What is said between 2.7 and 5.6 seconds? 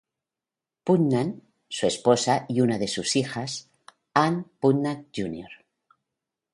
de sus hijas, Ann Putnam, Jr.